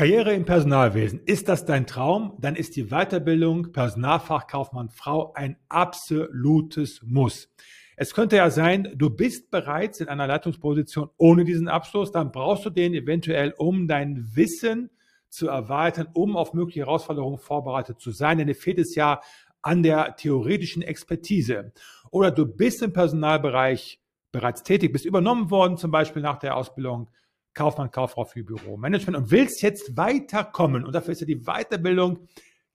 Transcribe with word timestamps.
Karriere 0.00 0.32
im 0.32 0.46
Personalwesen. 0.46 1.20
Ist 1.26 1.50
das 1.50 1.66
dein 1.66 1.86
Traum? 1.86 2.32
Dann 2.40 2.56
ist 2.56 2.74
die 2.74 2.86
Weiterbildung 2.86 3.70
Personalfachkaufmann 3.70 4.88
Frau 4.88 5.34
ein 5.34 5.58
absolutes 5.68 7.02
Muss. 7.02 7.52
Es 7.98 8.14
könnte 8.14 8.36
ja 8.36 8.48
sein, 8.48 8.94
du 8.94 9.10
bist 9.10 9.50
bereits 9.50 10.00
in 10.00 10.08
einer 10.08 10.26
Leitungsposition 10.26 11.10
ohne 11.18 11.44
diesen 11.44 11.68
Abschluss, 11.68 12.12
dann 12.12 12.32
brauchst 12.32 12.64
du 12.64 12.70
den 12.70 12.94
eventuell, 12.94 13.52
um 13.58 13.88
dein 13.88 14.26
Wissen 14.34 14.88
zu 15.28 15.48
erweitern, 15.48 16.08
um 16.14 16.34
auf 16.34 16.54
mögliche 16.54 16.80
Herausforderungen 16.80 17.36
vorbereitet 17.36 18.00
zu 18.00 18.10
sein. 18.10 18.38
Denn 18.38 18.46
dir 18.46 18.54
fehlt 18.54 18.78
es 18.78 18.94
ja 18.94 19.20
an 19.60 19.82
der 19.82 20.16
theoretischen 20.16 20.80
Expertise. 20.80 21.74
Oder 22.10 22.30
du 22.30 22.46
bist 22.46 22.80
im 22.80 22.94
Personalbereich 22.94 24.00
bereits 24.32 24.62
tätig, 24.62 24.94
bist 24.94 25.04
übernommen 25.04 25.50
worden, 25.50 25.76
zum 25.76 25.90
Beispiel 25.90 26.22
nach 26.22 26.38
der 26.38 26.56
Ausbildung 26.56 27.10
Kaufmann, 27.54 27.90
Kauffrau 27.90 28.24
für 28.24 28.44
Büromanagement 28.44 29.16
und 29.16 29.30
willst 29.30 29.62
jetzt 29.62 29.96
weiterkommen. 29.96 30.84
Und 30.84 30.94
dafür 30.94 31.12
ist 31.12 31.20
ja 31.20 31.26
die 31.26 31.44
Weiterbildung 31.44 32.28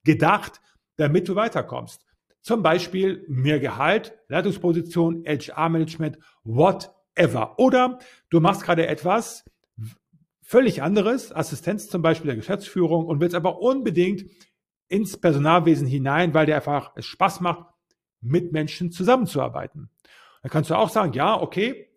gedacht, 0.03 0.61
damit 0.97 1.27
du 1.27 1.35
weiterkommst. 1.35 2.05
Zum 2.41 2.61
Beispiel 2.61 3.25
mehr 3.27 3.59
Gehalt, 3.59 4.13
Leitungsposition, 4.27 5.23
HR-Management, 5.25 6.19
whatever. 6.43 7.57
Oder 7.57 7.99
du 8.29 8.39
machst 8.39 8.63
gerade 8.63 8.87
etwas 8.87 9.45
völlig 10.43 10.83
anderes, 10.83 11.35
Assistenz 11.35 11.89
zum 11.89 12.03
Beispiel 12.03 12.27
der 12.27 12.35
Geschäftsführung 12.35 13.07
und 13.07 13.19
willst 13.19 13.35
aber 13.35 13.61
unbedingt 13.61 14.25
ins 14.87 15.17
Personalwesen 15.17 15.87
hinein, 15.87 16.35
weil 16.35 16.45
dir 16.45 16.55
einfach 16.55 16.91
es 16.95 17.05
Spaß 17.05 17.41
macht, 17.41 17.65
mit 18.21 18.51
Menschen 18.51 18.91
zusammenzuarbeiten. 18.91 19.89
Dann 20.43 20.51
kannst 20.51 20.69
du 20.69 20.75
auch 20.75 20.89
sagen, 20.89 21.13
ja, 21.13 21.41
okay, 21.41 21.89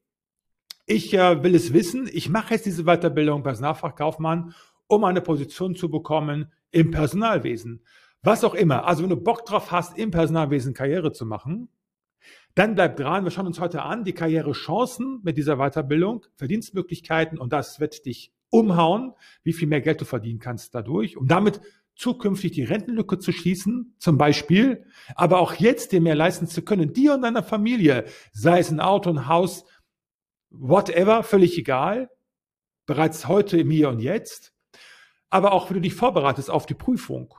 ich 0.88 1.12
äh, 1.14 1.42
will 1.42 1.54
es 1.54 1.72
wissen, 1.72 2.08
ich 2.10 2.30
mache 2.30 2.54
jetzt 2.54 2.66
diese 2.66 2.84
Weiterbildung 2.84 3.42
Personalfachkaufmann, 3.42 4.54
um 4.86 5.04
eine 5.04 5.20
Position 5.20 5.76
zu 5.76 5.90
bekommen 5.90 6.50
im 6.70 6.90
Personalwesen. 6.90 7.84
Was 8.22 8.42
auch 8.42 8.54
immer. 8.54 8.86
Also 8.86 9.02
wenn 9.02 9.10
du 9.10 9.16
Bock 9.16 9.44
drauf 9.44 9.70
hast, 9.70 9.98
im 9.98 10.10
Personalwesen 10.10 10.74
Karriere 10.74 11.12
zu 11.12 11.26
machen, 11.26 11.68
dann 12.54 12.74
bleib 12.74 12.96
dran. 12.96 13.24
Wir 13.24 13.30
schauen 13.30 13.46
uns 13.46 13.60
heute 13.60 13.82
an 13.82 14.04
die 14.04 14.14
Karrierechancen 14.14 15.20
mit 15.22 15.36
dieser 15.36 15.56
Weiterbildung, 15.58 16.24
Verdienstmöglichkeiten 16.36 17.38
und 17.38 17.52
das 17.52 17.80
wird 17.80 18.06
dich 18.06 18.32
umhauen, 18.50 19.12
wie 19.44 19.52
viel 19.52 19.68
mehr 19.68 19.82
Geld 19.82 20.00
du 20.00 20.06
verdienen 20.06 20.38
kannst 20.38 20.74
dadurch, 20.74 21.18
um 21.18 21.28
damit 21.28 21.60
zukünftig 21.94 22.52
die 22.52 22.64
Rentenlücke 22.64 23.18
zu 23.18 23.32
schließen, 23.32 23.94
zum 23.98 24.16
Beispiel, 24.16 24.84
aber 25.16 25.40
auch 25.40 25.54
jetzt 25.54 25.92
dir 25.92 26.00
mehr 26.00 26.14
leisten 26.14 26.46
zu 26.46 26.62
können, 26.62 26.92
dir 26.92 27.14
und 27.14 27.22
deiner 27.22 27.42
Familie, 27.42 28.04
sei 28.32 28.60
es 28.60 28.70
ein 28.70 28.80
Auto, 28.80 29.10
ein 29.10 29.28
Haus, 29.28 29.64
whatever, 30.50 31.22
völlig 31.22 31.58
egal, 31.58 32.10
bereits 32.86 33.28
heute, 33.28 33.58
im 33.58 33.70
Hier 33.70 33.88
und 33.88 34.00
Jetzt, 34.00 34.54
aber 35.30 35.52
auch 35.52 35.68
wenn 35.68 35.74
du 35.74 35.80
dich 35.82 35.94
vorbereitest 35.94 36.50
auf 36.50 36.66
die 36.66 36.74
Prüfung. 36.74 37.34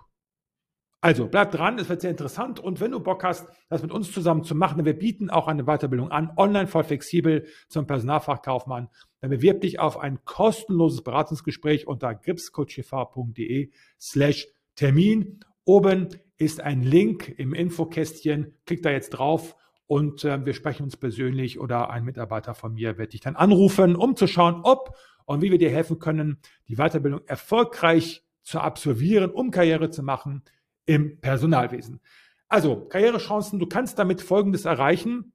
Also 1.01 1.27
bleib 1.27 1.51
dran, 1.51 1.79
es 1.79 1.87
wird 1.87 2.01
sehr 2.01 2.11
interessant 2.11 2.59
und 2.59 2.81
wenn 2.81 2.91
du 2.91 2.99
Bock 2.99 3.23
hast, 3.23 3.47
das 3.69 3.81
mit 3.81 3.91
uns 3.91 4.11
zusammen 4.11 4.43
zu 4.43 4.53
machen, 4.53 4.83
wir 4.83 4.97
bieten 4.97 5.29
auch 5.29 5.47
eine 5.47 5.63
Weiterbildung 5.63 6.11
an, 6.11 6.31
online 6.35 6.67
voll 6.67 6.83
flexibel 6.83 7.47
zum 7.69 7.87
Personalfachkaufmann. 7.87 8.89
Dann 9.21 9.29
bewirb 9.29 9.61
dich 9.61 9.79
auf 9.79 9.97
ein 9.97 10.23
kostenloses 10.25 11.01
Beratungsgespräch 11.01 11.87
unter 11.87 12.13
gripscoachv.de 12.13 13.71
slash 13.97 14.47
Termin. 14.75 15.39
Oben 15.63 16.09
ist 16.37 16.59
ein 16.59 16.81
Link 16.81 17.29
im 17.37 17.53
Infokästchen, 17.53 18.57
klick 18.65 18.81
da 18.81 18.91
jetzt 18.91 19.11
drauf 19.11 19.55
und 19.89 20.23
äh, 20.23 20.45
wir 20.45 20.53
sprechen 20.53 20.83
uns 20.83 20.97
persönlich 20.97 21.59
oder 21.59 21.89
ein 21.89 22.05
Mitarbeiter 22.05 22.53
von 22.53 22.75
mir 22.75 22.99
wird 22.99 23.13
dich 23.13 23.21
dann 23.21 23.35
anrufen, 23.35 23.95
um 23.95 24.15
zu 24.15 24.27
schauen, 24.27 24.61
ob 24.61 24.95
und 25.25 25.41
wie 25.41 25.49
wir 25.49 25.57
dir 25.57 25.71
helfen 25.71 25.97
können, 25.97 26.37
die 26.67 26.75
Weiterbildung 26.75 27.21
erfolgreich 27.25 28.23
zu 28.43 28.59
absolvieren, 28.59 29.31
um 29.31 29.49
Karriere 29.49 29.89
zu 29.89 30.03
machen 30.03 30.43
im 30.85 31.19
Personalwesen. 31.19 32.01
Also 32.47 32.85
Karrierechancen, 32.85 33.57
du 33.57 33.65
kannst 33.65 33.97
damit 33.97 34.21
Folgendes 34.21 34.65
erreichen. 34.65 35.33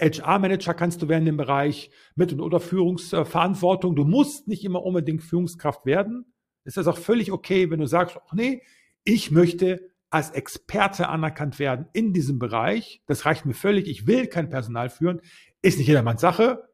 HR-Manager 0.00 0.74
kannst 0.74 1.00
du 1.02 1.08
werden 1.08 1.28
im 1.28 1.36
Bereich 1.36 1.92
Mit- 2.16 2.32
und 2.32 2.40
oder 2.40 2.58
Führungsverantwortung. 2.58 3.94
Du 3.94 4.02
musst 4.02 4.48
nicht 4.48 4.64
immer 4.64 4.82
unbedingt 4.82 5.22
Führungskraft 5.22 5.86
werden. 5.86 6.34
Es 6.64 6.76
ist 6.76 6.88
auch 6.88 6.98
völlig 6.98 7.30
okay, 7.30 7.70
wenn 7.70 7.78
du 7.78 7.86
sagst, 7.86 8.18
ach 8.26 8.32
nee, 8.32 8.62
ich 9.04 9.30
möchte 9.30 9.92
als 10.10 10.30
Experte 10.30 11.08
anerkannt 11.08 11.58
werden 11.58 11.86
in 11.92 12.12
diesem 12.12 12.38
Bereich. 12.38 13.02
Das 13.06 13.26
reicht 13.26 13.44
mir 13.44 13.54
völlig. 13.54 13.88
Ich 13.88 14.06
will 14.06 14.26
kein 14.26 14.48
Personal 14.48 14.88
führen. 14.88 15.20
Ist 15.62 15.78
nicht 15.78 15.88
jedermanns 15.88 16.20
Sache. 16.20 16.68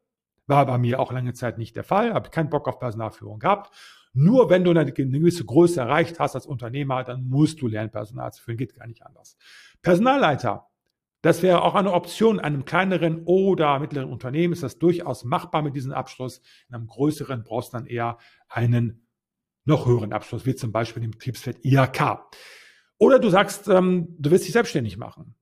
War 0.46 0.66
bei 0.66 0.78
mir 0.78 1.00
auch 1.00 1.12
lange 1.12 1.32
Zeit 1.32 1.58
nicht 1.58 1.76
der 1.76 1.84
Fall. 1.84 2.12
Habe 2.12 2.30
keinen 2.30 2.50
Bock 2.50 2.68
auf 2.68 2.78
Personalführung 2.78 3.38
gehabt. 3.38 3.74
Nur 4.12 4.50
wenn 4.50 4.64
du 4.64 4.70
eine 4.70 4.92
gewisse 4.92 5.44
Größe 5.44 5.80
erreicht 5.80 6.20
hast 6.20 6.34
als 6.34 6.46
Unternehmer, 6.46 7.02
dann 7.04 7.26
musst 7.28 7.62
du 7.62 7.68
lernen, 7.68 7.90
Personal 7.90 8.32
zu 8.32 8.42
führen. 8.42 8.58
Geht 8.58 8.74
gar 8.74 8.86
nicht 8.86 9.04
anders. 9.06 9.38
Personalleiter. 9.80 10.68
Das 11.22 11.42
wäre 11.42 11.62
auch 11.62 11.74
eine 11.74 11.92
Option. 11.92 12.38
In 12.38 12.44
einem 12.44 12.64
kleineren 12.64 13.22
oder 13.24 13.78
mittleren 13.78 14.10
Unternehmen 14.10 14.52
ist 14.52 14.64
das 14.64 14.78
durchaus 14.78 15.24
machbar 15.24 15.62
mit 15.62 15.74
diesem 15.76 15.92
Abschluss. 15.92 16.42
In 16.68 16.74
einem 16.74 16.88
größeren 16.88 17.44
brauchst 17.44 17.72
du 17.72 17.78
dann 17.78 17.86
eher 17.86 18.18
einen 18.48 19.06
noch 19.64 19.86
höheren 19.86 20.12
Abschluss, 20.12 20.44
wie 20.44 20.56
zum 20.56 20.72
Beispiel 20.72 21.00
den 21.00 21.12
Betriebsfeld 21.12 21.64
IHK. 21.64 22.18
Oder 23.02 23.18
du 23.18 23.30
sagst, 23.30 23.66
ähm, 23.66 24.14
du 24.16 24.30
willst 24.30 24.44
dich 24.44 24.52
selbstständig 24.52 24.96
machen. 24.96 25.34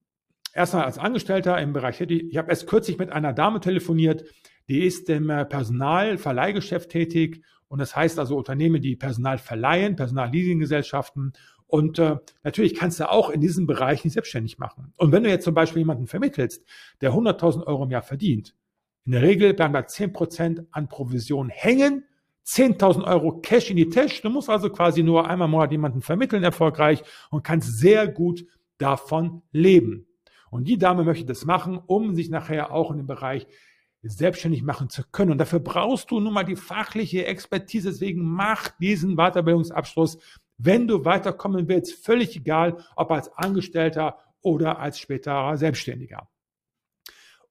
Erstmal 0.55 0.87
als 0.87 0.97
Angestellter 0.97 1.61
im 1.61 1.75
Bereich, 1.75 2.01
ich 2.01 2.39
habe 2.39 2.49
erst 2.49 2.67
kürzlich 2.67 2.97
mit 2.97 3.13
einer 3.13 3.35
Dame 3.35 3.61
telefoniert, 3.61 4.25
die 4.71 4.87
ist 4.87 5.11
im 5.11 5.29
äh, 5.29 5.45
Personalverleihgeschäft 5.45 6.89
tätig 6.89 7.45
und 7.69 7.79
das 7.79 7.95
heißt 7.95 8.19
also 8.19 8.39
Unternehmen, 8.39 8.81
die 8.81 8.97
Personal 8.97 9.37
verleihen, 9.37 9.95
Personalleasinggesellschaften 9.95 11.35
und 11.67 11.99
äh, 11.99 12.17
natürlich 12.45 12.75
kannst 12.77 12.99
du 12.99 13.11
auch 13.11 13.29
in 13.29 13.43
diesem 13.43 13.67
Bereich 13.67 14.05
nicht 14.05 14.15
selbstständig 14.15 14.57
machen. 14.57 14.95
Und 14.97 15.13
wenn 15.13 15.23
du 15.23 15.29
jetzt 15.29 15.45
zum 15.45 15.53
Beispiel 15.53 15.81
jemanden 15.81 16.07
vermittelst, 16.07 16.65
der 17.03 17.13
100.000 17.13 17.67
Euro 17.67 17.85
im 17.85 17.91
Jahr 17.91 18.01
verdient, 18.01 18.57
in 19.05 19.13
der 19.13 19.21
Regel 19.21 19.53
bleiben 19.53 19.75
da 19.75 19.81
10% 19.81 20.65
an 20.71 20.89
Provision 20.89 21.51
hängen 21.51 22.07
10.000 22.51 23.05
Euro 23.05 23.41
Cash 23.41 23.71
in 23.71 23.77
die 23.77 23.89
Tasche. 23.89 24.23
Du 24.23 24.31
musst 24.31 24.51
also 24.51 24.71
quasi 24.71 25.03
nur 25.03 25.29
einmal 25.29 25.47
im 25.47 25.53
Monat 25.53 25.71
jemanden 25.71 26.03
vermitteln 26.03 26.43
erfolgreich 26.43 27.03
und 27.31 27.45
kannst 27.45 27.79
sehr 27.79 28.09
gut 28.09 28.45
davon 28.79 29.43
leben. 29.53 30.07
Und 30.51 30.65
die 30.65 30.79
Dame 30.79 31.05
möchte 31.05 31.27
das 31.27 31.45
machen, 31.45 31.79
um 31.79 32.15
sich 32.17 32.29
nachher 32.29 32.73
auch 32.73 32.91
in 32.91 32.99
dem 32.99 33.07
Bereich 33.07 33.47
selbstständig 34.03 34.63
machen 34.63 34.89
zu 34.89 35.03
können. 35.13 35.31
Und 35.31 35.39
dafür 35.39 35.61
brauchst 35.61 36.11
du 36.11 36.19
nun 36.19 36.33
mal 36.33 36.45
die 36.45 36.57
fachliche 36.57 37.27
Expertise. 37.27 37.91
Deswegen 37.91 38.23
mach 38.23 38.71
diesen 38.81 39.17
Weiterbildungsabschluss, 39.17 40.19
wenn 40.59 40.89
du 40.89 41.05
weiterkommen 41.05 41.69
willst. 41.69 42.05
Völlig 42.05 42.37
egal, 42.37 42.79
ob 42.97 43.13
als 43.13 43.33
Angestellter 43.37 44.19
oder 44.41 44.79
als 44.79 44.99
späterer 44.99 45.57
Selbstständiger. 45.57 46.29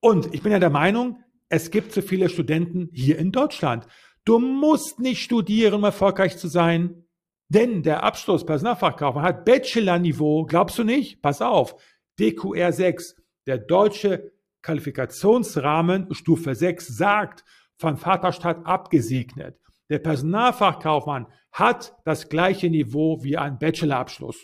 Und 0.01 0.33
ich 0.33 0.41
bin 0.41 0.51
ja 0.51 0.59
der 0.59 0.69
Meinung, 0.69 1.23
es 1.49 1.71
gibt 1.71 1.93
so 1.93 2.01
viele 2.01 2.29
Studenten 2.29 2.89
hier 2.93 3.17
in 3.17 3.31
Deutschland. 3.31 3.87
Du 4.25 4.39
musst 4.39 4.99
nicht 4.99 5.21
studieren, 5.21 5.73
um 5.73 5.83
erfolgreich 5.83 6.37
zu 6.37 6.47
sein. 6.47 7.05
Denn 7.47 7.81
der 7.81 8.03
Abschluss 8.03 8.45
Personalfachkaufmann 8.45 9.23
hat 9.23 9.45
Bachelor-Niveau. 9.45 10.45
Glaubst 10.45 10.77
du 10.77 10.83
nicht? 10.83 11.21
Pass 11.21 11.41
auf. 11.41 11.75
DQR 12.19 12.71
6, 12.71 13.15
der 13.47 13.57
deutsche 13.57 14.31
Qualifikationsrahmen 14.61 16.13
Stufe 16.13 16.53
6 16.53 16.87
sagt, 16.87 17.43
von 17.77 17.97
Vaterstadt 17.97 18.65
abgesegnet. 18.65 19.57
Der 19.89 19.99
Personalfachkaufmann 19.99 21.27
hat 21.51 21.95
das 22.05 22.29
gleiche 22.29 22.69
Niveau 22.69 23.23
wie 23.23 23.37
ein 23.37 23.57
Bachelorabschluss. 23.57 24.37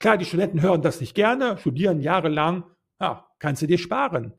Klar, 0.00 0.18
die 0.18 0.24
Studenten 0.24 0.62
hören 0.62 0.82
das 0.82 1.00
nicht 1.00 1.14
gerne, 1.14 1.58
studieren 1.58 2.00
jahrelang. 2.00 2.64
Ja, 3.00 3.28
kannst 3.38 3.62
du 3.62 3.66
dir 3.66 3.78
sparen. 3.78 4.32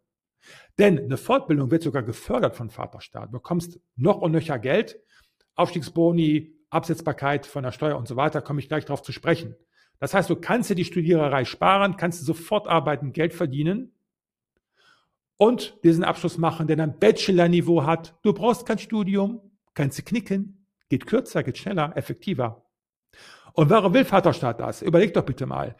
Denn 0.78 1.00
eine 1.00 1.18
Fortbildung 1.18 1.72
wird 1.72 1.84
sogar 1.84 2.04
gefördert 2.04 2.56
von 2.56 2.70
Vaterstaat. 2.70 3.30
Du 3.30 3.34
bekommst 3.34 3.80
noch 3.96 4.22
und 4.22 4.32
nöcher 4.32 4.60
Geld, 4.60 5.00
Aufstiegsboni, 5.56 6.54
Absetzbarkeit 6.70 7.46
von 7.46 7.64
der 7.64 7.72
Steuer 7.72 7.98
und 7.98 8.08
so 8.08 8.16
weiter, 8.16 8.42
komme 8.42 8.60
ich 8.60 8.68
gleich 8.68 8.86
darauf 8.86 9.02
zu 9.02 9.12
sprechen. 9.12 9.56
Das 10.00 10.14
heißt, 10.14 10.30
du 10.30 10.36
kannst 10.36 10.70
dir 10.70 10.76
die 10.76 10.86
Studiererei 10.86 11.46
sparen, 11.46 11.98
kannst 11.98 12.24
sofort 12.24 12.68
arbeiten, 12.68 13.14
Geld 13.14 13.34
verdienen 13.34 13.94
und 15.38 15.78
diesen 15.84 16.04
Abschluss 16.04 16.38
machen, 16.38 16.68
der 16.68 16.80
ein 16.80 17.00
Bachelor-Niveau 17.00 17.84
hat. 17.84 18.16
Du 18.22 18.34
brauchst 18.34 18.66
kein 18.66 18.80
Studium, 18.80 19.42
kannst 19.74 19.98
du 19.98 20.04
knicken, 20.04 20.68
geht 20.90 21.08
kürzer, 21.08 21.44
geht 21.44 21.58
schneller, 21.58 21.96
effektiver. 21.96 22.64
Und 23.54 23.72
warum 23.72 23.94
will 23.94 24.06
Vaterstaat 24.06 24.60
das? 24.60 24.84
Überleg 24.84 25.14
doch 25.14 25.26
bitte 25.26 25.48
mal. 25.48 25.76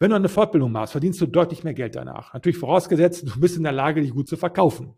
Wenn 0.00 0.10
du 0.10 0.16
eine 0.16 0.30
Fortbildung 0.30 0.72
machst, 0.72 0.92
verdienst 0.92 1.20
du 1.20 1.26
deutlich 1.26 1.62
mehr 1.62 1.74
Geld 1.74 1.94
danach. 1.94 2.32
Natürlich 2.32 2.56
vorausgesetzt, 2.56 3.28
du 3.28 3.38
bist 3.38 3.58
in 3.58 3.62
der 3.62 3.72
Lage, 3.72 4.00
dich 4.00 4.12
gut 4.12 4.28
zu 4.28 4.38
verkaufen. 4.38 4.94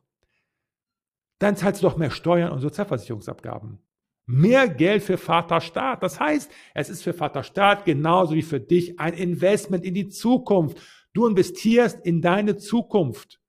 Dann 1.40 1.56
zahlst 1.56 1.82
du 1.82 1.88
doch 1.88 1.96
mehr 1.96 2.12
Steuern 2.12 2.52
und 2.52 2.60
Sozialversicherungsabgaben. 2.60 3.80
Mehr 4.26 4.68
Geld 4.68 5.02
für 5.02 5.18
Vaterstaat. 5.18 6.04
Das 6.04 6.20
heißt, 6.20 6.52
es 6.74 6.88
ist 6.88 7.02
für 7.02 7.12
Vaterstaat 7.12 7.84
genauso 7.84 8.36
wie 8.36 8.42
für 8.42 8.60
dich 8.60 9.00
ein 9.00 9.14
Investment 9.14 9.84
in 9.84 9.94
die 9.94 10.08
Zukunft. 10.08 10.78
Du 11.12 11.26
investierst 11.26 12.06
in 12.06 12.22
deine 12.22 12.56
Zukunft 12.56 13.40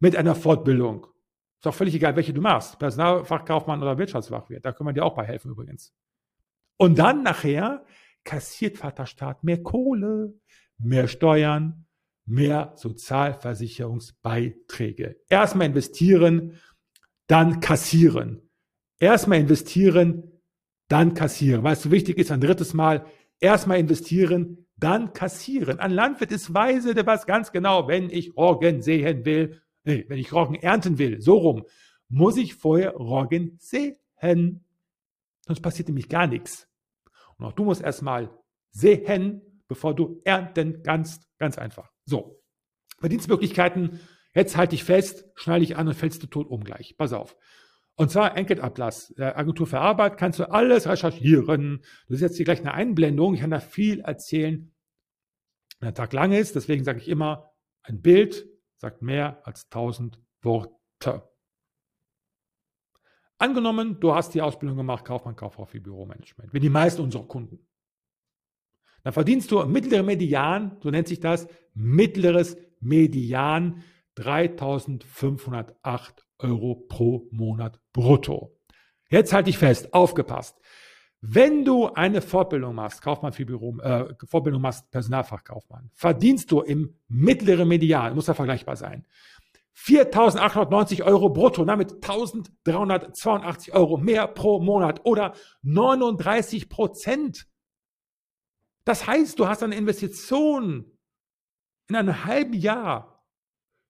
mit 0.00 0.16
einer 0.16 0.34
Fortbildung. 0.34 1.06
Ist 1.60 1.66
auch 1.66 1.74
völlig 1.74 1.94
egal, 1.94 2.14
welche 2.14 2.34
du 2.34 2.42
machst. 2.42 2.78
Personalfachkaufmann 2.78 3.80
oder 3.80 3.96
Wirtschaftsfachwirt. 3.96 4.66
Da 4.66 4.72
können 4.72 4.90
wir 4.90 4.92
dir 4.92 5.04
auch 5.06 5.14
bei 5.14 5.24
helfen 5.24 5.50
übrigens. 5.50 5.94
Und 6.76 6.98
dann 6.98 7.22
nachher 7.22 7.86
kassiert 8.24 8.78
Vaterstaat 8.78 9.44
mehr 9.44 9.62
Kohle, 9.62 10.34
mehr 10.78 11.06
Steuern, 11.08 11.86
mehr 12.24 12.72
Sozialversicherungsbeiträge. 12.76 15.16
Erstmal 15.28 15.66
investieren, 15.66 16.58
dann 17.26 17.60
kassieren. 17.60 18.48
Erstmal 18.98 19.40
investieren, 19.40 20.40
dann 20.88 21.12
kassieren. 21.14 21.62
Weil 21.64 21.74
es 21.74 21.82
so 21.82 21.90
wichtig 21.90 22.18
ist, 22.18 22.30
ein 22.30 22.40
drittes 22.40 22.72
Mal 22.74 23.06
erstmal 23.40 23.78
investieren, 23.78 24.66
dann 24.76 25.12
kassieren. 25.12 25.78
Ein 25.78 25.92
Landwirt 25.92 26.32
ist 26.32 26.54
weise, 26.54 26.94
der 26.94 27.06
weiß 27.06 27.26
ganz 27.26 27.52
genau, 27.52 27.88
wenn 27.88 28.10
ich 28.10 28.36
Roggen 28.36 28.82
sehen 28.82 29.24
will, 29.24 29.60
nee, 29.84 30.04
wenn 30.08 30.18
ich 30.18 30.32
Roggen 30.32 30.56
ernten 30.56 30.98
will, 30.98 31.20
so 31.20 31.36
rum, 31.36 31.64
muss 32.08 32.36
ich 32.36 32.54
vorher 32.54 32.94
Roggen 32.94 33.56
sehen. 33.58 33.96
Sonst 35.46 35.60
passiert 35.60 35.88
nämlich 35.88 36.08
gar 36.08 36.26
nichts. 36.26 36.68
Und 37.42 37.48
auch 37.48 37.52
du 37.54 37.64
musst 37.64 37.82
erstmal 37.82 38.30
sehen, 38.70 39.62
bevor 39.66 39.94
du 39.94 40.20
ernten 40.24 40.82
kannst. 40.82 41.28
Ganz 41.38 41.58
einfach. 41.58 41.90
So. 42.04 42.40
Verdienstmöglichkeiten. 43.00 44.00
Jetzt 44.32 44.56
halte 44.56 44.76
ich 44.76 44.84
fest, 44.84 45.28
schneide 45.34 45.64
ich 45.64 45.76
an 45.76 45.88
und 45.88 45.94
fällst 45.94 46.22
du 46.22 46.28
tot 46.28 46.46
um 46.48 46.62
gleich. 46.62 46.96
Pass 46.96 47.12
auf. 47.12 47.36
Und 47.96 48.10
zwar 48.10 48.36
Enkelablass. 48.36 49.12
Der 49.18 49.36
Agentur 49.36 49.66
für 49.66 49.80
Arbeit 49.80 50.18
kannst 50.18 50.38
du 50.38 50.50
alles 50.50 50.86
recherchieren. 50.86 51.82
Das 52.08 52.16
ist 52.16 52.22
jetzt 52.22 52.36
hier 52.36 52.44
gleich 52.44 52.60
eine 52.60 52.74
Einblendung. 52.74 53.34
Ich 53.34 53.40
kann 53.40 53.50
da 53.50 53.60
viel 53.60 54.00
erzählen. 54.00 54.72
Wenn 55.80 55.88
der 55.88 55.94
Tag 55.94 56.12
lang 56.12 56.32
ist, 56.32 56.54
deswegen 56.54 56.84
sage 56.84 57.00
ich 57.00 57.08
immer, 57.08 57.50
ein 57.82 58.00
Bild 58.00 58.48
sagt 58.76 59.02
mehr 59.02 59.44
als 59.46 59.68
tausend 59.68 60.20
Worte. 60.42 61.28
Angenommen, 63.42 63.98
du 63.98 64.14
hast 64.14 64.34
die 64.34 64.40
Ausbildung 64.40 64.76
gemacht, 64.76 65.04
Kaufmann, 65.04 65.34
Kauffrau 65.34 65.64
für 65.64 65.80
Büromanagement, 65.80 66.54
wie 66.54 66.60
die 66.60 66.68
meisten 66.68 67.02
unserer 67.02 67.26
Kunden. 67.26 67.58
Dann 69.02 69.12
verdienst 69.12 69.50
du 69.50 69.64
mittlere 69.64 70.04
Median, 70.04 70.76
so 70.80 70.90
nennt 70.90 71.08
sich 71.08 71.18
das, 71.18 71.48
mittleres 71.74 72.56
Median 72.78 73.82
3508 74.14 76.24
Euro 76.38 76.86
pro 76.88 77.26
Monat 77.32 77.80
brutto. 77.92 78.56
Jetzt 79.10 79.32
halte 79.32 79.50
ich 79.50 79.58
fest, 79.58 79.92
aufgepasst. 79.92 80.60
Wenn 81.20 81.64
du 81.64 81.88
eine 81.88 82.22
Fortbildung 82.22 82.76
machst, 82.76 83.02
Kaufmann 83.02 83.32
für 83.32 83.44
Büro, 83.44 83.76
äh, 83.80 84.14
Fortbildung 84.24 84.62
machst, 84.62 84.88
Personalfachkaufmann, 84.92 85.90
verdienst 85.94 86.52
du 86.52 86.60
im 86.60 86.94
mittleren 87.08 87.66
Median, 87.66 88.14
muss 88.14 88.28
ja 88.28 88.34
vergleichbar 88.34 88.76
sein, 88.76 89.04
4.890 89.76 91.02
Euro 91.02 91.30
brutto, 91.30 91.64
damit 91.64 92.04
1.382 92.04 93.72
Euro 93.72 93.96
mehr 93.96 94.26
pro 94.28 94.60
Monat 94.60 95.04
oder 95.04 95.34
39 95.62 96.68
Prozent. 96.68 97.46
Das 98.84 99.06
heißt, 99.06 99.38
du 99.38 99.48
hast 99.48 99.62
eine 99.62 99.76
Investition 99.76 100.98
in 101.88 101.96
einem 101.96 102.24
halben 102.24 102.54
Jahr 102.54 103.26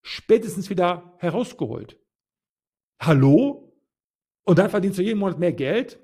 spätestens 0.02 0.70
wieder 0.70 1.14
herausgeholt. 1.18 1.98
Hallo? 3.00 3.72
Und 4.44 4.58
dann 4.58 4.70
verdienst 4.70 4.98
du 4.98 5.02
jeden 5.02 5.20
Monat 5.20 5.38
mehr 5.38 5.52
Geld, 5.52 6.00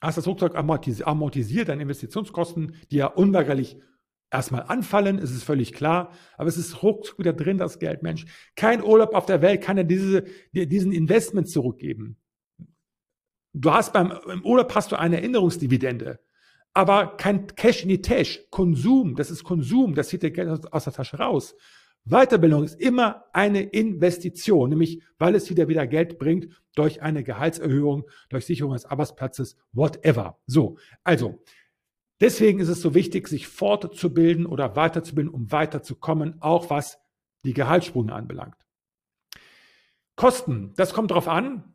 hast 0.00 0.16
das 0.18 0.26
Rucksack 0.26 0.54
amortisiert, 0.54 1.68
deine 1.68 1.82
Investitionskosten, 1.82 2.76
die 2.90 2.96
ja 2.96 3.06
unweigerlich 3.06 3.80
erstmal 4.32 4.62
anfallen, 4.62 5.18
ist 5.18 5.30
es 5.30 5.44
völlig 5.44 5.72
klar, 5.72 6.10
aber 6.36 6.48
es 6.48 6.56
ist 6.56 6.82
ruckzuck 6.82 7.18
wieder 7.18 7.32
drin, 7.32 7.58
das 7.58 7.78
Geld, 7.78 8.02
Mensch. 8.02 8.24
Kein 8.56 8.82
Urlaub 8.82 9.14
auf 9.14 9.26
der 9.26 9.42
Welt 9.42 9.62
kann 9.62 9.76
dir 9.76 9.84
diese, 9.84 10.24
diesen 10.52 10.92
Investment 10.92 11.48
zurückgeben. 11.48 12.16
Du 13.52 13.70
hast 13.70 13.92
beim, 13.92 14.12
im 14.32 14.44
Urlaub 14.44 14.74
hast 14.74 14.92
du 14.92 14.98
eine 14.98 15.16
Erinnerungsdividende, 15.16 16.20
aber 16.72 17.18
kein 17.18 17.46
Cash 17.48 17.82
in 17.82 17.90
die 17.90 18.00
Tasche. 18.00 18.40
Konsum, 18.50 19.14
das 19.14 19.30
ist 19.30 19.44
Konsum, 19.44 19.94
das 19.94 20.08
zieht 20.08 20.22
dir 20.22 20.30
Geld 20.30 20.72
aus 20.72 20.84
der 20.84 20.92
Tasche 20.92 21.18
raus. 21.18 21.54
Weiterbildung 22.04 22.64
ist 22.64 22.80
immer 22.80 23.26
eine 23.32 23.62
Investition, 23.62 24.70
nämlich 24.70 25.02
weil 25.18 25.34
es 25.36 25.50
wieder 25.50 25.68
wieder 25.68 25.86
Geld 25.86 26.18
bringt 26.18 26.48
durch 26.74 27.02
eine 27.02 27.22
Gehaltserhöhung, 27.22 28.04
durch 28.28 28.46
Sicherung 28.46 28.72
des 28.72 28.86
Arbeitsplatzes, 28.86 29.56
whatever. 29.72 30.38
So, 30.46 30.78
also 31.04 31.40
deswegen 32.20 32.60
ist 32.60 32.68
es 32.68 32.80
so 32.80 32.94
wichtig, 32.94 33.28
sich 33.28 33.48
fortzubilden 33.48 34.46
oder 34.46 34.76
weiterzubilden, 34.76 35.32
um 35.32 35.50
weiterzukommen, 35.50 36.40
auch 36.40 36.70
was 36.70 36.98
die 37.44 37.54
Gehaltssprünge 37.54 38.12
anbelangt. 38.12 38.56
Kosten, 40.16 40.72
das 40.76 40.92
kommt 40.92 41.10
darauf 41.10 41.28
an. 41.28 41.74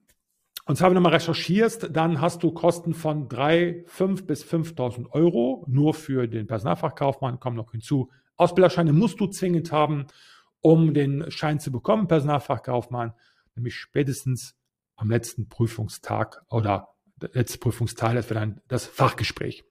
Und 0.65 0.75
zwar, 0.77 0.89
wenn 0.89 0.95
du 0.95 1.01
mal 1.01 1.13
recherchierst, 1.13 1.89
dann 1.93 2.19
hast 2.19 2.43
du 2.43 2.51
Kosten 2.51 2.93
von 2.93 3.29
3, 3.29 3.83
5 3.87 4.27
bis 4.27 4.43
5.000 4.43 5.09
Euro 5.11 5.65
nur 5.67 5.93
für 5.93 6.27
den 6.27 6.45
Personalfachkaufmann, 6.45 7.39
kommen 7.39 7.55
noch 7.55 7.71
hinzu 7.71 8.09
Ausbilderscheine 8.37 8.93
musst 8.93 9.19
du 9.19 9.27
zwingend 9.27 9.71
haben, 9.71 10.05
um 10.61 10.93
den 10.93 11.29
Schein 11.31 11.59
zu 11.59 11.71
bekommen, 11.71 12.07
Personalfachkaufmann, 12.07 13.13
nämlich 13.55 13.75
spätestens 13.75 14.55
am 14.95 15.09
letzten 15.09 15.49
Prüfungstag 15.49 16.43
oder 16.49 16.89
der 17.15 17.31
letzte 17.33 17.57
Prüfungsteil, 17.57 18.15
das 18.15 18.29
wäre 18.29 18.39
dann 18.39 18.61
das 18.67 18.85
Fachgespräch. 18.85 19.65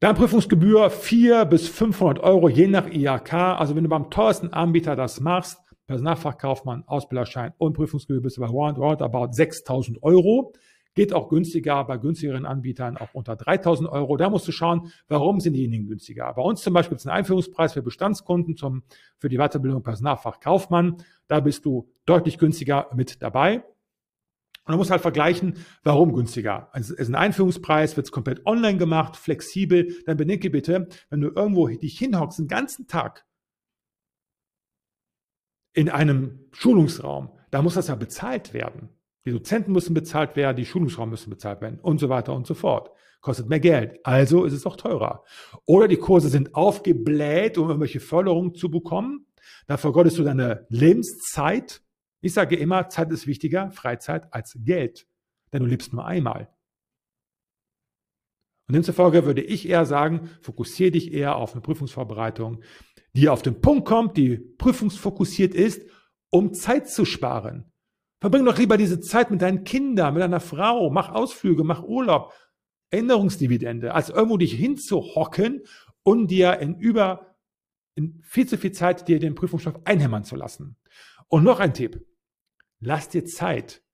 Dann 0.00 0.16
Prüfungsgebühr 0.16 0.88
4 0.88 1.44
bis 1.44 1.68
500 1.68 2.20
Euro, 2.20 2.48
je 2.48 2.68
nach 2.68 2.86
IHK. 2.86 3.34
Also 3.34 3.76
wenn 3.76 3.84
du 3.84 3.90
beim 3.90 4.08
teuersten 4.08 4.50
Anbieter 4.50 4.96
das 4.96 5.20
machst, 5.20 5.58
Personalfachkaufmann, 5.86 6.84
Ausbilderschein 6.86 7.52
und 7.58 7.74
Prüfungsgebühr 7.74 8.22
bist 8.22 8.38
du 8.38 8.40
bei 8.40 8.46
roundabout 8.46 9.32
6000 9.32 10.02
Euro. 10.02 10.54
Geht 10.94 11.12
auch 11.12 11.28
günstiger 11.28 11.84
bei 11.84 11.98
günstigeren 11.98 12.46
Anbietern, 12.46 12.96
auch 12.96 13.12
unter 13.12 13.36
3000 13.36 13.90
Euro. 13.90 14.16
Da 14.16 14.30
musst 14.30 14.48
du 14.48 14.52
schauen, 14.52 14.90
warum 15.08 15.38
sind 15.38 15.52
diejenigen 15.52 15.86
günstiger. 15.86 16.32
Bei 16.32 16.40
uns 16.40 16.62
zum 16.62 16.72
Beispiel 16.72 16.96
ist 16.96 17.06
ein 17.06 17.12
Einführungspreis 17.12 17.74
für 17.74 17.82
Bestandskunden 17.82 18.56
zum, 18.56 18.84
für 19.18 19.28
die 19.28 19.36
Weiterbildung 19.36 19.82
Personalfach 19.82 20.40
Kaufmann. 20.40 20.96
Da 21.28 21.40
bist 21.40 21.66
du 21.66 21.90
deutlich 22.06 22.38
günstiger 22.38 22.88
mit 22.94 23.20
dabei. 23.20 23.64
Und 24.70 24.74
man 24.74 24.78
muss 24.78 24.90
halt 24.92 25.02
vergleichen, 25.02 25.54
warum 25.82 26.12
günstiger. 26.12 26.68
Also 26.72 26.94
es 26.94 27.00
ist 27.00 27.08
ein 27.08 27.16
Einführungspreis, 27.16 27.96
wird 27.96 28.06
es 28.06 28.12
komplett 28.12 28.46
online 28.46 28.78
gemacht, 28.78 29.16
flexibel. 29.16 29.96
Dann 30.06 30.16
bedenke 30.16 30.48
bitte, 30.48 30.88
wenn 31.08 31.20
du 31.20 31.28
irgendwo 31.28 31.66
dich 31.66 31.98
hinhockst, 31.98 32.38
den 32.38 32.46
ganzen 32.46 32.86
Tag 32.86 33.26
in 35.72 35.88
einem 35.88 36.46
Schulungsraum, 36.52 37.30
da 37.50 37.62
muss 37.62 37.74
das 37.74 37.88
ja 37.88 37.96
bezahlt 37.96 38.54
werden. 38.54 38.90
Die 39.24 39.32
Dozenten 39.32 39.72
müssen 39.72 39.92
bezahlt 39.92 40.36
werden, 40.36 40.56
die 40.56 40.66
Schulungsraum 40.66 41.10
müssen 41.10 41.30
bezahlt 41.30 41.60
werden 41.60 41.80
und 41.80 41.98
so 41.98 42.08
weiter 42.08 42.32
und 42.32 42.46
so 42.46 42.54
fort. 42.54 42.92
Kostet 43.20 43.48
mehr 43.48 43.58
Geld. 43.58 43.98
Also 44.04 44.44
ist 44.44 44.52
es 44.52 44.66
auch 44.66 44.76
teurer. 44.76 45.24
Oder 45.66 45.88
die 45.88 45.96
Kurse 45.96 46.28
sind 46.28 46.54
aufgebläht, 46.54 47.58
um 47.58 47.66
irgendwelche 47.66 47.98
Förderungen 47.98 48.54
zu 48.54 48.70
bekommen. 48.70 49.26
Da 49.66 49.78
vergottest 49.78 50.16
du 50.18 50.22
deine 50.22 50.66
Lebenszeit. 50.68 51.82
Ich 52.20 52.34
sage 52.34 52.56
immer, 52.56 52.88
Zeit 52.88 53.10
ist 53.10 53.26
wichtiger, 53.26 53.70
Freizeit 53.70 54.32
als 54.32 54.56
Geld. 54.62 55.06
Denn 55.52 55.62
du 55.62 55.68
lebst 55.68 55.92
nur 55.92 56.04
einmal. 56.04 56.48
Und 58.68 58.74
demzufolge 58.74 59.24
würde 59.24 59.42
ich 59.42 59.68
eher 59.68 59.84
sagen, 59.84 60.30
fokussiere 60.42 60.92
dich 60.92 61.12
eher 61.12 61.36
auf 61.36 61.52
eine 61.52 61.60
Prüfungsvorbereitung, 61.60 62.62
die 63.14 63.28
auf 63.28 63.42
den 63.42 63.60
Punkt 63.60 63.84
kommt, 63.84 64.16
die 64.16 64.36
prüfungsfokussiert 64.36 65.54
ist, 65.54 65.82
um 66.30 66.54
Zeit 66.54 66.88
zu 66.88 67.04
sparen. 67.04 67.72
Verbring 68.20 68.44
doch 68.44 68.58
lieber 68.58 68.76
diese 68.76 69.00
Zeit 69.00 69.30
mit 69.30 69.42
deinen 69.42 69.64
Kindern, 69.64 70.14
mit 70.14 70.22
deiner 70.22 70.40
Frau, 70.40 70.90
mach 70.90 71.08
Ausflüge, 71.08 71.64
mach 71.64 71.82
Urlaub, 71.82 72.32
Änderungsdividende, 72.90 73.94
als 73.94 74.10
irgendwo 74.10 74.36
dich 74.36 74.52
hinzuhocken 74.52 75.62
und 76.02 76.30
dir 76.30 76.60
in 76.60 76.76
über 76.76 77.36
in 77.96 78.20
viel 78.22 78.46
zu 78.46 78.56
viel 78.56 78.72
Zeit 78.72 79.08
dir 79.08 79.18
den 79.18 79.34
Prüfungsstoff 79.34 79.80
einhämmern 79.84 80.24
zu 80.24 80.36
lassen. 80.36 80.76
Und 81.30 81.44
noch 81.44 81.60
ein 81.60 81.74
Tipp. 81.74 82.04
Lass 82.80 83.08
dir 83.08 83.24
Zeit. 83.24 83.84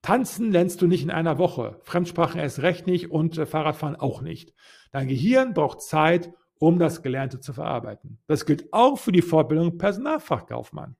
Tanzen 0.00 0.52
lernst 0.52 0.80
du 0.80 0.86
nicht 0.86 1.02
in 1.02 1.10
einer 1.10 1.36
Woche. 1.36 1.80
Fremdsprachen 1.82 2.40
erst 2.40 2.60
recht 2.60 2.86
nicht 2.86 3.10
und 3.10 3.36
äh, 3.36 3.46
Fahrradfahren 3.46 3.96
auch 3.96 4.22
nicht. 4.22 4.54
Dein 4.92 5.08
Gehirn 5.08 5.54
braucht 5.54 5.82
Zeit, 5.82 6.32
um 6.60 6.78
das 6.78 7.02
Gelernte 7.02 7.40
zu 7.40 7.52
verarbeiten. 7.52 8.20
Das 8.28 8.46
gilt 8.46 8.72
auch 8.72 8.96
für 8.96 9.10
die 9.10 9.22
Fortbildung 9.22 9.76
Personalfachkaufmann. 9.76 10.94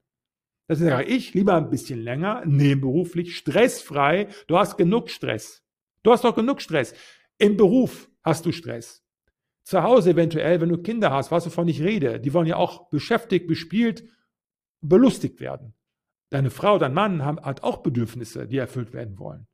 Das 0.66 0.80
sage 0.80 1.04
ich 1.04 1.32
lieber 1.32 1.54
ein 1.54 1.70
bisschen 1.70 2.00
länger, 2.00 2.42
nebenberuflich, 2.44 3.36
stressfrei. 3.36 4.28
Du 4.48 4.58
hast 4.58 4.76
genug 4.76 5.10
Stress. 5.10 5.62
Du 6.02 6.10
hast 6.10 6.24
doch 6.24 6.34
genug 6.34 6.60
Stress. 6.60 6.92
Im 7.38 7.56
Beruf 7.56 8.10
hast 8.24 8.46
du 8.46 8.52
Stress. 8.52 9.04
Zu 9.62 9.84
Hause 9.84 10.10
eventuell, 10.10 10.60
wenn 10.60 10.70
du 10.70 10.78
Kinder 10.78 11.12
hast, 11.12 11.30
was 11.30 11.46
wovon 11.46 11.68
ich 11.68 11.82
rede, 11.82 12.18
die 12.18 12.34
wollen 12.34 12.48
ja 12.48 12.56
auch 12.56 12.88
beschäftigt, 12.90 13.46
bespielt, 13.46 14.02
belustigt 14.82 15.40
werden. 15.40 15.74
Deine 16.30 16.50
Frau, 16.50 16.78
dein 16.78 16.94
Mann 16.94 17.24
haben, 17.24 17.40
hat 17.40 17.62
auch 17.62 17.78
Bedürfnisse, 17.78 18.46
die 18.46 18.58
erfüllt 18.58 18.92
werden 18.92 19.18
wollen. 19.18 19.46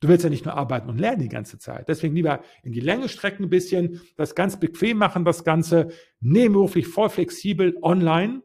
Du 0.00 0.08
willst 0.08 0.24
ja 0.24 0.30
nicht 0.30 0.44
nur 0.44 0.54
arbeiten 0.54 0.90
und 0.90 0.98
lernen 0.98 1.22
die 1.22 1.28
ganze 1.28 1.58
Zeit. 1.58 1.88
Deswegen 1.88 2.14
lieber 2.14 2.42
in 2.62 2.72
die 2.72 2.80
Länge 2.80 3.08
strecken 3.08 3.44
ein 3.44 3.50
bisschen, 3.50 4.00
das 4.16 4.34
ganz 4.34 4.60
bequem 4.60 4.98
machen, 4.98 5.24
das 5.24 5.44
Ganze 5.44 5.88
nebenberuflich 6.20 6.86
voll 6.86 7.08
flexibel 7.08 7.76
online 7.82 8.42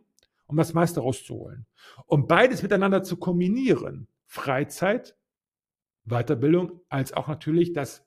um 0.52 0.58
das 0.58 0.74
meiste 0.74 1.00
rauszuholen. 1.00 1.66
Um 2.06 2.28
beides 2.28 2.62
miteinander 2.62 3.04
zu 3.04 3.18
kombinieren, 3.18 4.08
Freizeit, 4.28 5.18
Weiterbildung, 6.04 6.82
als 6.90 7.14
auch 7.14 7.28
natürlich 7.28 7.74
das 7.74 8.06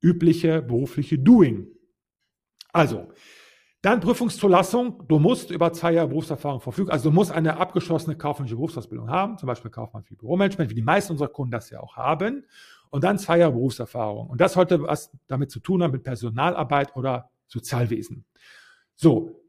übliche 0.00 0.62
berufliche 0.62 1.18
Doing. 1.18 1.68
Also, 2.72 3.12
dann 3.84 4.00
Prüfungszulassung. 4.00 5.06
Du 5.08 5.18
musst 5.18 5.50
über 5.50 5.70
zwei 5.74 5.92
Jahre 5.92 6.08
Berufserfahrung 6.08 6.60
verfügen. 6.60 6.90
Also 6.90 7.10
du 7.10 7.14
musst 7.14 7.30
eine 7.30 7.58
abgeschlossene 7.58 8.16
kaufmännische 8.16 8.56
Berufsausbildung 8.56 9.10
haben, 9.10 9.36
zum 9.36 9.46
Beispiel 9.46 9.70
Kaufmann 9.70 10.04
für 10.04 10.14
Büromanagement, 10.14 10.70
wie 10.70 10.74
die 10.74 10.82
meisten 10.82 11.12
unserer 11.12 11.28
Kunden 11.28 11.52
das 11.52 11.68
ja 11.68 11.80
auch 11.80 11.96
haben. 11.96 12.46
Und 12.88 13.04
dann 13.04 13.18
zwei 13.18 13.38
Jahre 13.38 13.52
Berufserfahrung. 13.52 14.30
Und 14.30 14.40
das 14.40 14.54
sollte 14.54 14.80
was 14.82 15.10
damit 15.26 15.50
zu 15.50 15.60
tun 15.60 15.82
haben 15.82 15.90
mit 15.90 16.02
Personalarbeit 16.02 16.96
oder 16.96 17.30
Sozialwesen. 17.46 18.24
So. 18.94 19.44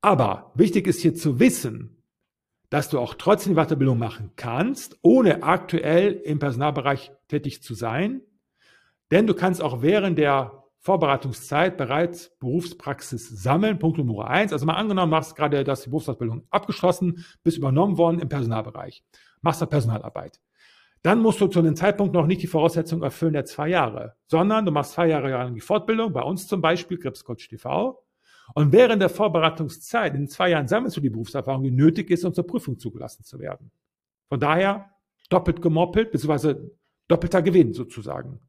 Aber 0.00 0.52
wichtig 0.54 0.86
ist 0.86 1.00
hier 1.00 1.14
zu 1.14 1.40
wissen, 1.40 2.02
dass 2.70 2.88
du 2.88 2.98
auch 2.98 3.14
trotzdem 3.14 3.54
die 3.54 3.60
Weiterbildung 3.60 3.98
machen 3.98 4.32
kannst, 4.36 4.98
ohne 5.02 5.42
aktuell 5.42 6.12
im 6.12 6.38
Personalbereich 6.38 7.12
tätig 7.28 7.62
zu 7.62 7.74
sein. 7.74 8.22
Denn 9.10 9.26
du 9.26 9.34
kannst 9.34 9.62
auch 9.62 9.82
während 9.82 10.16
der 10.16 10.63
Vorbereitungszeit 10.84 11.78
bereits 11.78 12.36
Berufspraxis 12.40 13.30
sammeln. 13.30 13.78
Punkt 13.78 13.96
Nummer 13.96 14.28
eins. 14.28 14.52
Also 14.52 14.66
mal 14.66 14.74
angenommen, 14.74 15.10
machst 15.10 15.34
gerade 15.34 15.64
das 15.64 15.80
die 15.80 15.88
Berufsausbildung 15.88 16.46
abgeschlossen, 16.50 17.24
bist 17.42 17.56
übernommen 17.56 17.96
worden 17.96 18.20
im 18.20 18.28
Personalbereich, 18.28 19.02
machst 19.40 19.62
da 19.62 19.66
Personalarbeit. 19.66 20.42
Dann 21.00 21.22
musst 21.22 21.40
du 21.40 21.46
zu 21.46 21.60
einem 21.60 21.74
Zeitpunkt 21.74 22.12
noch 22.12 22.26
nicht 22.26 22.42
die 22.42 22.46
Voraussetzung 22.46 23.02
erfüllen 23.02 23.32
der 23.32 23.46
zwei 23.46 23.68
Jahre, 23.68 24.16
sondern 24.26 24.66
du 24.66 24.72
machst 24.72 24.92
zwei 24.92 25.08
Jahre 25.08 25.30
lang 25.30 25.54
die 25.54 25.62
Fortbildung, 25.62 26.12
bei 26.12 26.20
uns 26.20 26.46
zum 26.46 26.60
Beispiel 26.60 26.98
Gripscoach 26.98 27.48
TV. 27.48 28.04
Und 28.54 28.72
während 28.72 29.00
der 29.00 29.08
Vorbereitungszeit, 29.08 30.14
in 30.14 30.28
zwei 30.28 30.50
Jahren 30.50 30.68
sammelst 30.68 30.98
du 30.98 31.00
die 31.00 31.08
Berufserfahrung, 31.08 31.62
die 31.62 31.70
nötig 31.70 32.10
ist, 32.10 32.26
um 32.26 32.34
zur 32.34 32.46
Prüfung 32.46 32.78
zugelassen 32.78 33.24
zu 33.24 33.38
werden. 33.38 33.70
Von 34.28 34.38
daher 34.38 34.90
doppelt 35.30 35.62
gemoppelt, 35.62 36.12
beziehungsweise 36.12 36.72
doppelter 37.08 37.40
Gewinn 37.40 37.72
sozusagen. 37.72 38.40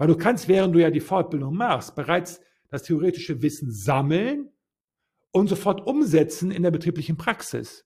Weil 0.00 0.08
du 0.08 0.16
kannst, 0.16 0.48
während 0.48 0.74
du 0.74 0.78
ja 0.78 0.90
die 0.90 0.98
Fortbildung 0.98 1.54
machst, 1.54 1.94
bereits 1.94 2.40
das 2.70 2.84
theoretische 2.84 3.42
Wissen 3.42 3.70
sammeln 3.70 4.48
und 5.30 5.48
sofort 5.50 5.86
umsetzen 5.86 6.50
in 6.50 6.62
der 6.62 6.70
betrieblichen 6.70 7.18
Praxis. 7.18 7.84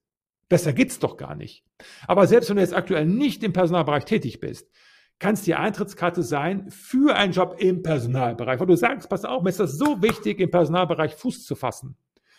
Besser 0.49 0.73
geht's 0.73 1.01
doch 1.01 1.17
gar 1.17 1.35
nicht. 1.35 1.65
Aber 2.07 2.29
selbst 2.29 2.49
wenn 2.49 2.57
du 2.57 2.63
jetzt 2.63 2.73
aktuell 2.73 3.05
nicht 3.05 3.43
im 3.43 3.53
Personalbereich 3.53 4.05
tätig 4.05 4.39
bist, 4.39 4.71
kann 5.19 5.35
es 5.35 5.43
die 5.43 5.57
Eintrittskarte 5.57 6.23
sein 6.23 6.71
für 6.71 7.17
einen 7.17 7.33
Job 7.33 7.57
im 7.59 7.83
Personalbereich. 7.83 8.61
Weil 8.61 8.69
du 8.69 8.77
sagst, 8.77 9.09
pass 9.09 9.25
auf, 9.25 9.43
mir 9.43 9.51
ist 9.51 9.59
das 9.59 9.77
so 9.77 10.01
wichtig, 10.01 10.39
im 10.39 10.53
Personalbereich 10.53 11.17
Fuß 11.17 11.45
zu 11.45 11.57
fassen. 11.57 11.97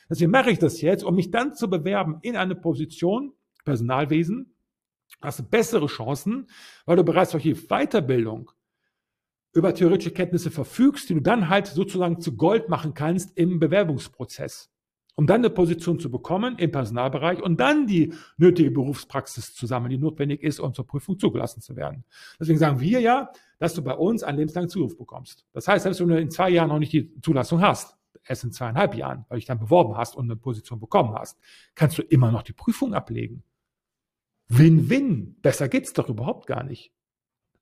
Deswegen 0.10 0.32
mache 0.32 0.52
ich 0.52 0.60
das 0.60 0.80
jetzt, 0.80 1.04
um 1.04 1.16
mich 1.16 1.32
dann 1.32 1.54
zu 1.54 1.70
bewerben 1.70 2.20
in 2.22 2.38
eine 2.38 2.56
Position, 2.56 3.34
Personalwesen, 3.66 4.56
hast 5.22 5.40
du 5.40 5.44
bessere 5.44 5.88
Chancen, 5.88 6.48
weil 6.86 6.96
du 6.96 7.04
bereits 7.04 7.32
solche 7.32 7.56
Weiterbildung 7.56 8.52
über 9.56 9.74
theoretische 9.74 10.12
Kenntnisse 10.12 10.52
verfügst, 10.52 11.10
die 11.10 11.14
du 11.14 11.22
dann 11.22 11.50
halt 11.50 11.68
sozusagen 11.68 12.20
zu 12.20 12.36
Gold 12.36 12.68
machen 12.68 12.94
kannst 12.94 13.36
im 13.38 13.58
Bewerbungsprozess, 13.58 14.70
um 15.16 15.28
dann 15.28 15.38
eine 15.38 15.50
Position 15.50 15.98
zu 15.98 16.12
bekommen 16.12 16.58
im 16.58 16.72
Personalbereich 16.72 17.42
und 17.42 17.58
dann 17.58 17.88
die 17.88 18.14
nötige 18.38 18.70
Berufspraxis 18.70 19.56
zu 19.56 19.66
sammeln, 19.66 19.92
die 19.92 19.98
notwendig 19.98 20.44
ist, 20.44 20.60
um 20.60 20.74
zur 20.74 20.86
Prüfung 20.86 21.18
zugelassen 21.18 21.62
zu 21.62 21.78
werden. 21.78 22.04
Deswegen 22.38 22.60
sagen 22.60 22.82
wir 22.82 23.00
ja, 23.00 23.32
dass 23.58 23.74
du 23.74 23.82
bei 23.82 23.94
uns 23.94 24.24
einen 24.24 24.40
lebenslangen 24.40 24.70
Zuruf 24.70 24.98
bekommst. 24.98 25.46
Das 25.54 25.70
heißt, 25.70 25.84
selbst 25.84 26.02
wenn 26.02 26.10
du 26.10 26.20
in 26.20 26.30
zwei 26.30 26.50
Jahren 26.50 26.68
noch 26.68 26.80
nicht 26.80 26.92
die 26.92 27.10
Zulassung 27.22 27.62
hast, 27.62 27.96
erst 28.26 28.44
in 28.44 28.52
zweieinhalb 28.52 28.94
Jahren, 28.94 29.20
weil 29.30 29.38
du 29.38 29.40
dich 29.40 29.46
dann 29.46 29.60
beworben 29.60 29.96
hast 29.96 30.18
und 30.18 30.26
eine 30.26 30.36
Position 30.36 30.82
bekommen 30.82 31.16
hast, 31.16 31.40
kannst 31.76 31.98
du 31.98 32.02
immer 32.02 32.30
noch 32.30 32.44
die 32.44 32.54
Prüfung 32.54 32.94
ablegen. 32.94 33.44
Win-win. 34.50 35.38
Besser 35.42 35.70
geht's 35.70 35.94
doch 35.94 36.10
überhaupt 36.10 36.46
gar 36.46 36.64
nicht. 36.64 36.92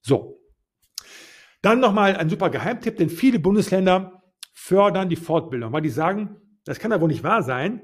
So, 0.02 0.43
dann 1.64 1.80
nochmal 1.80 2.16
ein 2.18 2.30
super 2.30 2.50
Geheimtipp, 2.50 2.98
denn 2.98 3.10
viele 3.10 3.40
Bundesländer 3.40 4.22
fördern 4.54 5.10
die 5.10 5.16
Fortbildung, 5.16 5.72
weil 5.72 5.82
die 5.82 5.90
sagen, 5.90 6.36
das 6.66 6.78
kann 6.78 6.92
ja 6.92 7.02
wohl 7.02 7.08
nicht 7.08 7.24
wahr 7.24 7.42
sein, 7.42 7.82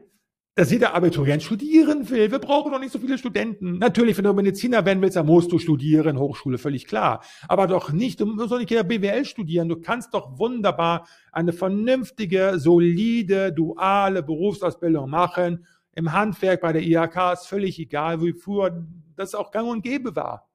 dass 0.56 0.70
jeder 0.70 0.94
Abiturient 0.94 1.42
studieren 1.42 2.10
will. 2.10 2.30
Wir 2.30 2.40
brauchen 2.40 2.74
doch 2.74 2.80
nicht 2.80 2.92
so 2.92 3.00
viele 3.00 3.18
Studenten. 3.18 3.78
Natürlich, 3.78 4.18
wenn 4.18 4.26
du 4.26 4.34
Mediziner 4.34 4.86
werden 4.86 5.02
willst, 5.02 5.16
dann 5.16 5.26
musst 5.26 5.54
du 5.54 5.60
studieren, 5.60 6.20
Hochschule, 6.20 6.58
völlig 6.58 6.88
klar. 6.88 7.24
Aber 7.48 7.68
doch 7.68 7.94
nicht, 7.94 8.20
du 8.20 8.26
musst 8.26 8.52
doch 8.52 8.58
nicht 8.58 8.70
jeder 8.70 8.84
BWL 8.84 9.24
studieren. 9.24 9.70
Du 9.70 9.80
kannst 9.80 10.14
doch 10.14 10.38
wunderbar 10.38 11.08
eine 11.32 11.54
vernünftige, 11.54 12.60
solide, 12.60 13.54
duale 13.54 14.24
Berufsausbildung 14.24 15.10
machen. 15.10 15.66
Im 15.96 16.12
Handwerk, 16.12 16.60
bei 16.60 16.74
der 16.74 16.82
IHK 16.82 17.34
ist 17.34 17.48
völlig 17.48 17.80
egal, 17.80 18.22
wie 18.22 18.34
früher 18.34 18.86
das 19.16 19.36
auch 19.36 19.52
gang 19.52 19.70
und 19.70 19.82
gäbe 19.82 20.14
war 20.18 20.49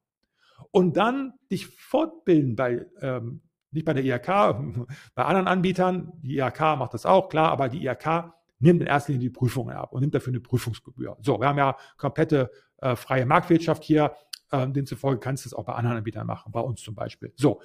und 0.70 0.96
dann 0.96 1.34
dich 1.50 1.66
fortbilden 1.66 2.56
bei, 2.56 2.87
ähm, 3.00 3.42
nicht 3.70 3.84
bei 3.84 3.92
der 3.92 4.04
IHK, 4.04 4.26
bei 5.14 5.25
anderen 5.25 5.46
Anbietern. 5.46 6.12
Die 6.23 6.38
IHK 6.38 6.61
macht 6.78 6.94
das 6.94 7.06
auch, 7.06 7.28
klar, 7.28 7.50
aber 7.50 7.68
die 7.68 7.84
IHK 7.84 8.32
nimmt 8.58 8.80
in 8.80 8.87
erster 8.87 9.12
Linie 9.12 9.28
die 9.28 9.34
Prüfungen 9.34 9.76
ab 9.76 9.92
und 9.92 10.00
nimmt 10.00 10.14
dafür 10.14 10.32
eine 10.32 10.40
Prüfungsgebühr. 10.40 11.16
So, 11.20 11.40
wir 11.40 11.49
haben 11.49 11.58
ja 11.58 11.76
komplette 11.96 12.50
äh, 12.78 12.96
freie 12.96 13.26
Marktwirtschaft 13.26 13.84
hier. 13.84 14.14
Ähm, 14.52 14.73
demzufolge 14.73 15.20
kannst 15.20 15.44
du 15.44 15.49
es 15.49 15.54
auch 15.54 15.64
bei 15.64 15.75
anderen 15.75 15.99
Anbietern 15.99 16.26
machen, 16.26 16.52
bei 16.52 16.61
uns 16.61 16.82
zum 16.82 16.94
Beispiel. 16.94 17.32
So, 17.37 17.61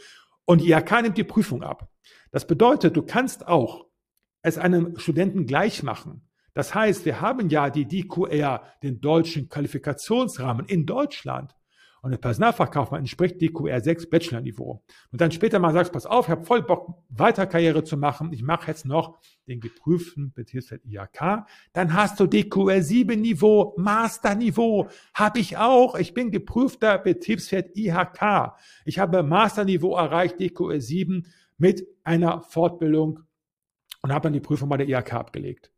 und 0.46 0.62
die 0.62 0.72
IHK 0.72 1.04
nimmt 1.04 1.18
die 1.18 1.24
Prüfung 1.24 1.64
ab. 1.64 1.90
Das 2.32 2.48
bedeutet, 2.48 2.98
du 2.98 3.04
kannst 3.04 3.48
auch 3.48 3.86
es 4.42 4.58
einem 4.58 4.98
Studenten 4.98 5.46
gleich 5.46 5.84
machen. 5.84 6.28
Das 6.54 6.74
heißt, 6.74 7.06
wir 7.06 7.22
haben 7.22 7.50
ja 7.50 7.70
die 7.70 7.88
DQR, 7.88 8.64
den 8.82 9.00
deutschen 9.00 9.50
Qualifikationsrahmen 9.50 10.66
in 10.66 10.86
Deutschland. 10.86 11.56
Und 12.02 12.12
der 12.12 12.18
Personalfachkaufmann 12.18 13.02
entspricht 13.02 13.42
DQR 13.42 13.82
6 13.82 14.10
Bachelor-Niveau. 14.10 14.82
Und 15.12 15.22
dann 15.22 15.32
später 15.32 15.60
mal 15.60 15.74
sagst, 15.74 15.92
pass 15.92 16.06
auf, 16.06 16.26
ich 16.26 16.32
habe 16.32 16.46
voll 16.46 16.62
Bock, 16.62 17.04
weiter 17.10 17.46
Karriere 17.46 17.84
zu 17.84 17.98
machen. 17.98 18.32
Ich 18.32 18.42
mache 18.42 18.68
jetzt 18.68 18.86
noch 18.86 19.20
den 19.48 19.60
geprüften 19.60 20.32
Betriebsfeld 20.34 20.86
IHK. 20.86 21.46
Dann 21.74 21.94
hast 21.94 22.20
du 22.20 22.28
DQR 22.28 22.82
7 22.82 23.20
Niveau, 23.20 23.74
Master-Niveau. 23.78 24.90
Habe 25.14 25.40
ich 25.40 25.58
auch. 25.58 25.96
Ich 25.96 26.14
bin 26.14 26.32
geprüfter 26.32 26.98
Betriebsfeld 26.98 27.76
IHK. 27.76 28.56
Ich 28.86 29.00
habe 29.00 29.24
Master-Niveau 29.24 29.96
erreicht, 29.96 30.40
DQR 30.40 30.80
7 30.80 31.28
mit 31.58 31.86
einer 32.04 32.42
Fortbildung 32.44 33.22
und 34.02 34.14
habe 34.14 34.24
dann 34.24 34.34
die 34.34 34.40
Prüfung 34.40 34.70
bei 34.70 34.78
der 34.78 34.88
IHK 34.88 35.14
abgelegt. 35.14 35.72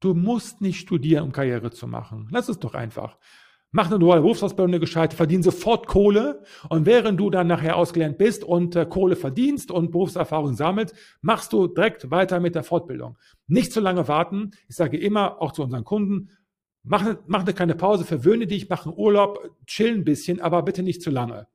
Du 0.00 0.14
musst 0.14 0.60
nicht 0.60 0.80
studieren, 0.80 1.24
um 1.24 1.32
Karriere 1.32 1.70
zu 1.70 1.86
machen. 1.86 2.28
Lass 2.30 2.48
es 2.48 2.58
doch 2.58 2.74
einfach. 2.74 3.18
Mach 3.76 3.88
eine 3.88 3.98
duale 3.98 4.22
Berufsausbildung, 4.22 4.70
eine 4.70 4.80
gescheite, 4.80 5.14
verdien 5.14 5.42
sofort 5.42 5.86
Kohle. 5.86 6.42
Und 6.70 6.86
während 6.86 7.20
du 7.20 7.28
dann 7.28 7.46
nachher 7.46 7.76
ausgelernt 7.76 8.16
bist 8.16 8.42
und 8.42 8.74
äh, 8.74 8.86
Kohle 8.86 9.16
verdienst 9.16 9.70
und 9.70 9.90
Berufserfahrung 9.90 10.54
sammelst, 10.54 10.94
machst 11.20 11.52
du 11.52 11.66
direkt 11.66 12.10
weiter 12.10 12.40
mit 12.40 12.54
der 12.54 12.62
Fortbildung. 12.62 13.18
Nicht 13.48 13.74
zu 13.74 13.80
lange 13.80 14.08
warten. 14.08 14.52
Ich 14.66 14.76
sage 14.76 14.96
immer, 14.96 15.42
auch 15.42 15.52
zu 15.52 15.62
unseren 15.62 15.84
Kunden, 15.84 16.30
mach, 16.84 17.18
mach 17.26 17.42
eine 17.42 17.52
kleine 17.52 17.74
Pause, 17.74 18.06
verwöhne 18.06 18.46
dich, 18.46 18.70
mach 18.70 18.86
einen 18.86 18.96
Urlaub, 18.96 19.46
chill 19.66 19.92
ein 19.92 20.04
bisschen, 20.04 20.40
aber 20.40 20.62
bitte 20.62 20.82
nicht 20.82 21.02
zu 21.02 21.10
lange. 21.10 21.46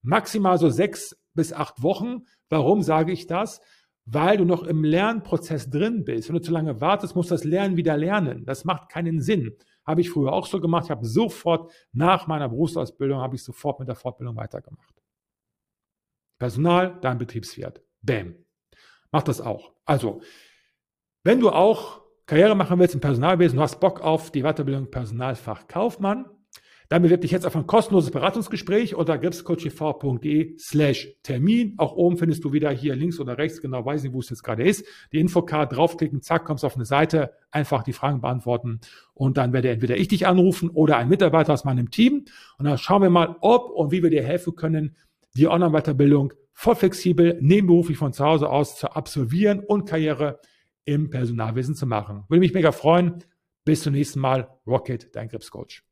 Maximal 0.00 0.56
so 0.56 0.70
sechs 0.70 1.14
bis 1.34 1.52
acht 1.52 1.82
Wochen. 1.82 2.22
Warum 2.48 2.80
sage 2.80 3.12
ich 3.12 3.26
das? 3.26 3.60
Weil 4.06 4.38
du 4.38 4.46
noch 4.46 4.62
im 4.62 4.82
Lernprozess 4.82 5.68
drin 5.68 6.04
bist. 6.04 6.30
Wenn 6.30 6.36
du 6.36 6.40
zu 6.40 6.52
lange 6.52 6.80
wartest, 6.80 7.14
musst 7.16 7.30
du 7.30 7.34
das 7.34 7.44
Lernen 7.44 7.76
wieder 7.76 7.98
lernen. 7.98 8.46
Das 8.46 8.64
macht 8.64 8.88
keinen 8.88 9.20
Sinn. 9.20 9.58
Habe 9.86 10.00
ich 10.00 10.10
früher 10.10 10.32
auch 10.32 10.46
so 10.46 10.60
gemacht. 10.60 10.84
Ich 10.86 10.90
habe 10.90 11.06
sofort 11.06 11.72
nach 11.92 12.26
meiner 12.26 12.48
Berufsausbildung, 12.48 13.20
habe 13.20 13.36
ich 13.36 13.44
sofort 13.44 13.78
mit 13.78 13.88
der 13.88 13.94
Fortbildung 13.94 14.36
weitergemacht. 14.36 14.94
Personal, 16.38 16.98
dein 17.00 17.18
Betriebswert. 17.18 17.82
Bam. 18.02 18.34
Mach 19.10 19.22
das 19.22 19.40
auch. 19.40 19.72
Also, 19.84 20.20
wenn 21.24 21.40
du 21.40 21.50
auch 21.50 22.02
Karriere 22.26 22.54
machen 22.54 22.78
willst 22.78 22.94
im 22.94 23.00
Personalwesen, 23.00 23.56
du 23.56 23.62
hast 23.62 23.80
Bock 23.80 24.00
auf 24.00 24.30
die 24.30 24.42
Weiterbildung 24.42 24.90
Personalfachkaufmann, 24.90 26.26
dann 26.88 27.02
bewirb 27.02 27.20
dich 27.20 27.30
jetzt 27.30 27.46
auf 27.46 27.56
ein 27.56 27.66
kostenloses 27.66 28.10
Beratungsgespräch 28.10 28.94
unter 28.94 29.18
gripscoachiv.de 29.18 30.56
slash 30.58 31.08
Termin. 31.22 31.74
Auch 31.78 31.92
oben 31.92 32.16
findest 32.16 32.44
du 32.44 32.52
wieder 32.52 32.70
hier 32.70 32.94
links 32.94 33.18
oder 33.18 33.38
rechts, 33.38 33.60
genau 33.60 33.84
weiß 33.84 34.02
nicht, 34.02 34.12
wo 34.12 34.20
es 34.20 34.30
jetzt 34.30 34.42
gerade 34.42 34.64
ist, 34.64 34.86
die 35.12 35.18
Infocard 35.18 35.74
draufklicken, 35.74 36.22
zack, 36.22 36.44
kommst 36.44 36.64
auf 36.64 36.76
eine 36.76 36.84
Seite, 36.84 37.32
einfach 37.50 37.82
die 37.82 37.92
Fragen 37.92 38.20
beantworten 38.20 38.80
und 39.14 39.36
dann 39.36 39.52
werde 39.52 39.70
entweder 39.70 39.96
ich 39.96 40.08
dich 40.08 40.26
anrufen 40.26 40.70
oder 40.70 40.96
ein 40.96 41.08
Mitarbeiter 41.08 41.52
aus 41.52 41.64
meinem 41.64 41.90
Team 41.90 42.24
und 42.58 42.64
dann 42.64 42.78
schauen 42.78 43.02
wir 43.02 43.10
mal, 43.10 43.36
ob 43.40 43.70
und 43.70 43.90
wie 43.90 44.02
wir 44.02 44.10
dir 44.10 44.22
helfen 44.22 44.54
können, 44.54 44.96
die 45.34 45.48
Online-Weiterbildung 45.48 46.32
voll 46.52 46.74
flexibel, 46.74 47.38
nebenberuflich 47.40 47.98
von 47.98 48.12
zu 48.12 48.24
Hause 48.24 48.48
aus 48.48 48.76
zu 48.76 48.90
absolvieren 48.90 49.60
und 49.60 49.86
Karriere 49.86 50.40
im 50.86 51.10
Personalwesen 51.10 51.74
zu 51.74 51.86
machen. 51.86 52.24
Würde 52.28 52.40
mich 52.40 52.54
mega 52.54 52.72
freuen. 52.72 53.22
Bis 53.64 53.82
zum 53.82 53.92
nächsten 53.92 54.20
Mal. 54.20 54.48
Rocket, 54.66 55.14
dein 55.14 55.28
Gripscoach. 55.28 55.85